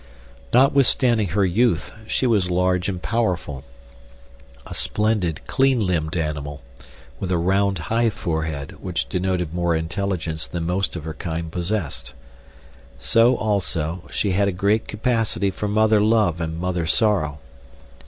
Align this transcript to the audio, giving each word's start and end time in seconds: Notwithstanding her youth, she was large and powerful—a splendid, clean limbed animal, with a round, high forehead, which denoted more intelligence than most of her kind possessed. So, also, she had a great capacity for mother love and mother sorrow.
Notwithstanding 0.51 1.27
her 1.27 1.45
youth, 1.45 1.91
she 2.07 2.25
was 2.25 2.49
large 2.49 2.89
and 2.89 2.99
powerful—a 2.99 3.63
splendid, 4.73 5.45
clean 5.45 5.85
limbed 5.85 6.17
animal, 6.17 6.63
with 7.19 7.31
a 7.31 7.37
round, 7.37 7.77
high 7.77 8.09
forehead, 8.09 8.77
which 8.81 9.07
denoted 9.09 9.53
more 9.53 9.75
intelligence 9.75 10.47
than 10.47 10.65
most 10.65 10.95
of 10.95 11.03
her 11.03 11.13
kind 11.13 11.51
possessed. 11.51 12.15
So, 12.97 13.35
also, 13.37 14.01
she 14.09 14.31
had 14.31 14.47
a 14.47 14.51
great 14.51 14.87
capacity 14.87 15.51
for 15.51 15.67
mother 15.67 16.01
love 16.01 16.41
and 16.41 16.57
mother 16.57 16.87
sorrow. 16.87 17.37